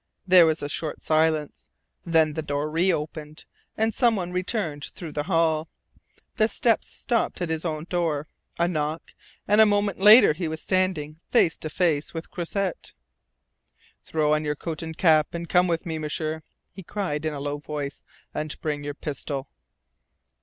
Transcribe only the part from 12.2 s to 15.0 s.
Croisset. "Throw on your coat and